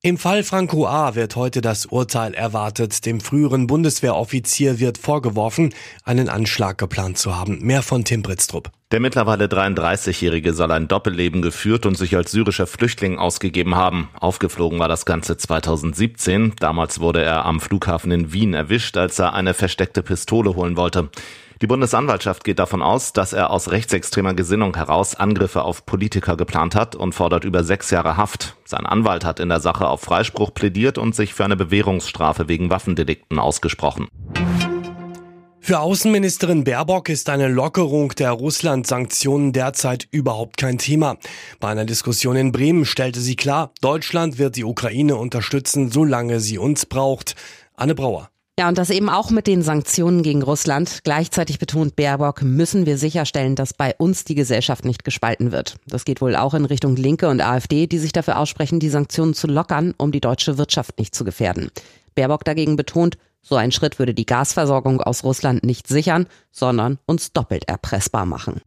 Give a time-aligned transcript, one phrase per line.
[0.00, 1.16] Im Fall Franco A.
[1.16, 3.04] wird heute das Urteil erwartet.
[3.04, 5.74] Dem früheren Bundeswehroffizier wird vorgeworfen,
[6.04, 7.58] einen Anschlag geplant zu haben.
[7.62, 8.70] Mehr von Tim Britztrup.
[8.92, 14.08] Der mittlerweile 33-Jährige soll ein Doppelleben geführt und sich als syrischer Flüchtling ausgegeben haben.
[14.20, 16.54] Aufgeflogen war das Ganze 2017.
[16.60, 21.10] Damals wurde er am Flughafen in Wien erwischt, als er eine versteckte Pistole holen wollte.
[21.60, 26.76] Die Bundesanwaltschaft geht davon aus, dass er aus rechtsextremer Gesinnung heraus Angriffe auf Politiker geplant
[26.76, 28.56] hat und fordert über sechs Jahre Haft.
[28.64, 32.70] Sein Anwalt hat in der Sache auf Freispruch plädiert und sich für eine Bewährungsstrafe wegen
[32.70, 34.06] Waffendelikten ausgesprochen.
[35.58, 41.18] Für Außenministerin Baerbock ist eine Lockerung der Russland-Sanktionen derzeit überhaupt kein Thema.
[41.58, 46.56] Bei einer Diskussion in Bremen stellte sie klar, Deutschland wird die Ukraine unterstützen, solange sie
[46.56, 47.34] uns braucht.
[47.74, 48.30] Anne Brauer.
[48.58, 51.04] Ja, und das eben auch mit den Sanktionen gegen Russland.
[51.04, 55.76] Gleichzeitig betont Baerbock, müssen wir sicherstellen, dass bei uns die Gesellschaft nicht gespalten wird.
[55.86, 59.34] Das geht wohl auch in Richtung Linke und AfD, die sich dafür aussprechen, die Sanktionen
[59.34, 61.70] zu lockern, um die deutsche Wirtschaft nicht zu gefährden.
[62.16, 67.32] Baerbock dagegen betont, so ein Schritt würde die Gasversorgung aus Russland nicht sichern, sondern uns
[67.32, 68.60] doppelt erpressbar machen.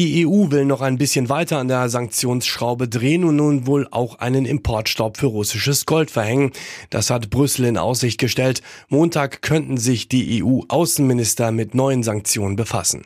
[0.00, 4.18] Die EU will noch ein bisschen weiter an der Sanktionsschraube drehen und nun wohl auch
[4.18, 6.52] einen Importstopp für russisches Gold verhängen.
[6.88, 8.62] Das hat Brüssel in Aussicht gestellt.
[8.88, 13.02] Montag könnten sich die EU-Außenminister mit neuen Sanktionen befassen.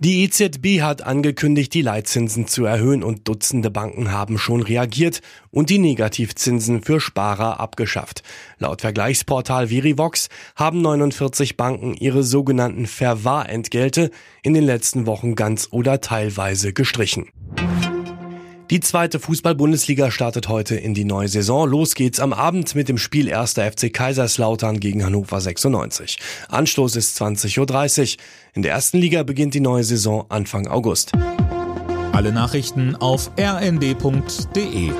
[0.00, 5.70] Die EZB hat angekündigt, die Leitzinsen zu erhöhen und Dutzende Banken haben schon reagiert und
[5.70, 8.22] die Negativzinsen für Sparer abgeschafft.
[8.58, 14.12] Laut Vergleichsportal Verivox haben 49 Banken ihre sogenannten Verwahrentgelte
[14.44, 17.26] in den letzten Wochen ganz oder teilweise gestrichen.
[18.70, 21.66] Die zweite Fußball-Bundesliga startet heute in die neue Saison.
[21.66, 23.54] Los geht's am Abend mit dem Spiel 1.
[23.54, 26.18] FC Kaiserslautern gegen Hannover 96.
[26.50, 28.22] Anstoß ist 20.30 Uhr.
[28.52, 31.12] In der ersten Liga beginnt die neue Saison Anfang August.
[32.12, 34.92] Alle Nachrichten auf rnd.de